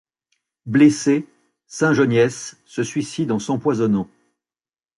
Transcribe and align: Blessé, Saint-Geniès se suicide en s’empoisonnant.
Blessé, 0.65 1.27
Saint-Geniès 1.67 2.57
se 2.65 2.81
suicide 2.81 3.31
en 3.31 3.37
s’empoisonnant. 3.37 4.09